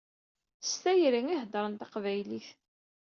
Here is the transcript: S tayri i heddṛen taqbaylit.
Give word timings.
S 0.67 0.71
tayri 0.81 1.21
i 1.31 1.35
heddṛen 1.41 1.73
taqbaylit. 1.79 2.47